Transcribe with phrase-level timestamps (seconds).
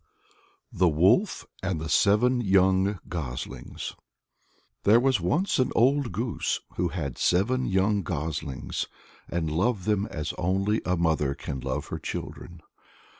[0.73, 3.93] THE WOLF AND The Seven Young Goslings.
[4.81, 8.87] There was once an old goose who had seven young goslings,
[9.29, 12.63] and loved them as only a mother can love her children.